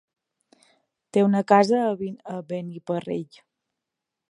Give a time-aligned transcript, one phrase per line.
[1.17, 1.83] Té una casa
[2.31, 3.41] a Beniparrell.